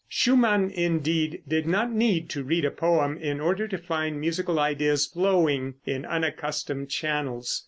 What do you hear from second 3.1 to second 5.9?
in order to find musical ideas flowing